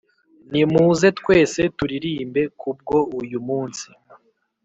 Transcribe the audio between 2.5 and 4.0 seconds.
Kubwo uyu munsi